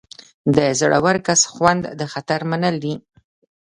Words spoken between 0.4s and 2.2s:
د زړور کس خوند د